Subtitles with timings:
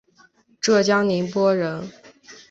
[0.59, 1.87] 浙江宁波人。